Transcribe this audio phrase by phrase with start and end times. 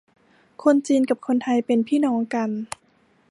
[0.63, 2.49] คนจีนกับคนไทยเป็นพี่น้องกัน